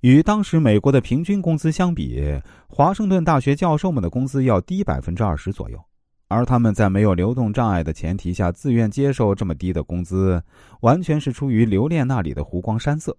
[0.00, 2.22] 与当时美国的平均工资相比，
[2.68, 5.82] 华盛顿大学教授们的工资要低百分之二十左右，
[6.28, 10.42] 而他们在没有流动障碍的前提下自愿接受这么低的工资，
[10.82, 13.16] 完全是出于留恋那里的湖光山色。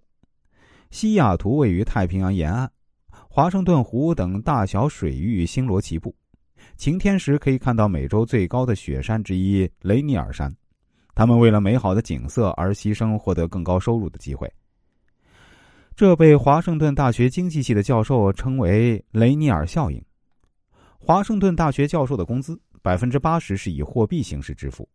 [0.90, 2.70] 西雅图位于太平洋沿岸，
[3.28, 6.14] 华盛顿湖等大小水域星罗棋布，
[6.76, 10.54] 晴天时可以看到美洲最高的雪山之一雷尼尔山。
[11.14, 14.50] 他们为了美好的景色而牺牲获得更高收入的机会。
[15.98, 20.00] 这被华盛顿大学经济系的教授称为“雷尼尔效应”。
[20.96, 24.88] 华盛顿大学教授的工资百分之八十是以货币形式支付，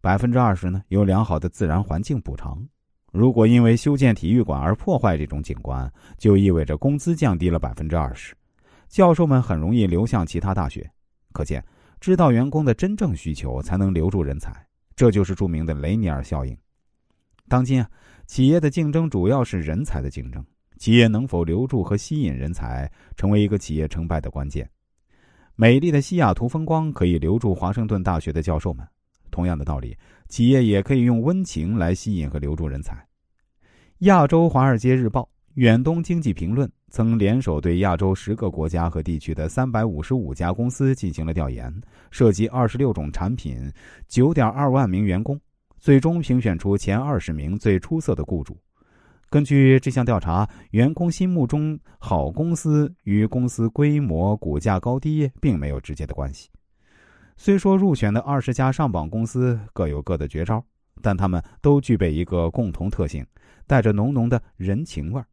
[0.00, 2.66] 百分之二十呢有良好的自然环境补偿。
[3.12, 8.34] 如果因为修建体育馆而破坏这种景观，就意味着工资降低了百分之二十，
[8.88, 10.90] 教授们很容易流向其他大学。
[11.34, 11.62] 可见，
[12.00, 14.50] 知道员工的真正需求，才能留住人才。
[14.94, 16.56] 这就是著名的雷尼尔效应。
[17.46, 17.86] 当今啊。
[18.26, 20.44] 企业的竞争主要是人才的竞争，
[20.78, 24.68] 企业能否留住和吸引人才，成为一个企业成败的关键。
[25.54, 28.86] 美丽的西雅图风光可以留住华盛顿大学的教授们，
[29.30, 29.96] 同样的道理，
[30.28, 33.02] 企业也可以用温情来吸引和留住人才。
[34.00, 41.72] 亚洲华尔街日报、远东经济评论曾联手对亚洲十个国家和地区的三百五十五家公司进行了调研，
[42.10, 43.72] 涉及二十六种产品，
[44.08, 45.40] 九点二万名员工。
[45.86, 48.58] 最终评选出前二十名最出色的雇主。
[49.30, 56.50] 根据这项调查，员工心目中好公司与公司规模、股价高低并没有直接的关系。
[57.36, 60.60] 虽说入选的二十家上榜公司各有各的绝招，
[61.00, 63.24] 但他们都具备一个共同特性，
[63.64, 65.26] 带着浓浓的人情味儿。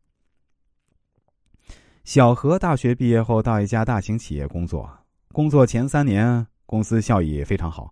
[2.04, 4.88] 小何大学毕业后到一家大型企业工作，
[5.30, 7.92] 工作前三年公司效益非常好。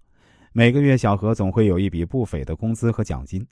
[0.54, 3.48] 每个月，小何总会有一笔不菲的工资和奖金。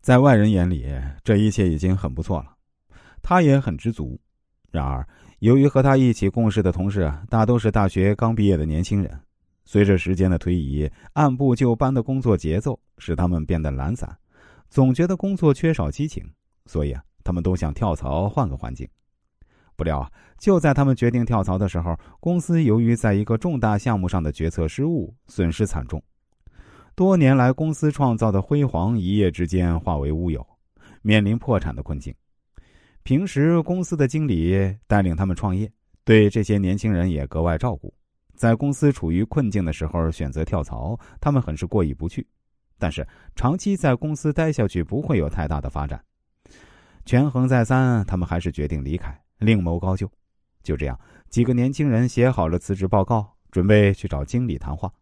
[0.00, 0.86] 在外人眼里，
[1.22, 2.54] 这一切已经很不错了，
[3.20, 4.18] 他也很知足。
[4.70, 5.06] 然而，
[5.40, 9.20] 由于和他一起共事的同事大都是大学刚毕业的年轻人，
[9.66, 14.16] 随着时间的推移，按部就班的工作节奏使他们变得懒散，
[14.70, 16.24] 总觉得工作缺少激情，
[16.64, 18.88] 所以啊，他们都想跳槽换个环境。
[19.80, 26.02] 不料啊，就在他们决定跳槽的时候，公司由于在一个重大项目上的决策失误，损失惨重。
[26.94, 30.46] 多年来公司创造的辉煌一夜之间化为乌有，
[31.00, 32.14] 面临破产的困境。
[33.04, 35.72] 平时公司的经理带领他们创业，
[36.04, 37.90] 对这些年轻人也格外照顾。
[38.34, 42.26] 在公司处于困境的时候选择跳槽，他们很是过意不去。
[42.78, 45.98] 但是长期在公司待下去不会有太大的发展。
[47.06, 49.18] 权衡再三，他们还是决定离开。
[49.40, 50.08] 另谋高就，
[50.62, 54.92] 就这样，几个年轻人写好了辞职报告，准备去找经理谈话。